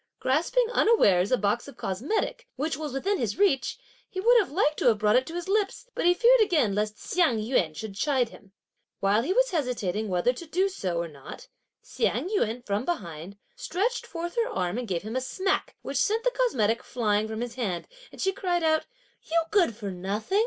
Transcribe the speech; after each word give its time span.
Grasping 0.19 0.67
unawares 0.71 1.31
a 1.31 1.37
box 1.37 1.67
of 1.67 1.77
cosmetic, 1.77 2.47
which 2.55 2.75
was 2.75 2.91
within 2.91 3.19
his 3.19 3.37
reach, 3.37 3.77
he 4.09 4.19
would 4.19 4.35
have 4.39 4.51
liked 4.51 4.77
to 4.77 4.87
have 4.87 4.97
brought 4.97 5.15
it 5.15 5.27
to 5.27 5.35
his 5.35 5.47
lips, 5.47 5.91
but 5.93 6.07
he 6.07 6.13
feared 6.15 6.41
again 6.41 6.73
lest 6.73 6.95
Hsiang 6.97 7.37
yün 7.39 7.75
should 7.75 7.93
chide 7.93 8.29
him. 8.29 8.51
While 8.99 9.21
he 9.21 9.31
was 9.31 9.51
hesitating 9.51 10.07
whether 10.09 10.33
to 10.33 10.47
do 10.47 10.69
so 10.69 10.97
or 10.97 11.07
not, 11.07 11.49
Hsiang 11.83 12.29
yün, 12.29 12.65
from 12.65 12.83
behind, 12.83 13.37
stretched 13.55 14.07
forth 14.07 14.35
her 14.37 14.49
arm 14.49 14.79
and 14.79 14.87
gave 14.87 15.03
him 15.03 15.15
a 15.15 15.21
smack, 15.21 15.75
which 15.83 15.97
sent 15.97 16.23
the 16.23 16.31
cosmetic 16.31 16.81
flying 16.81 17.27
from 17.27 17.41
his 17.41 17.53
hand, 17.53 17.87
as 18.11 18.23
she 18.23 18.31
cried 18.33 18.63
out: 18.63 18.87
"You 19.29 19.39
good 19.51 19.75
for 19.75 19.91
nothing! 19.91 20.39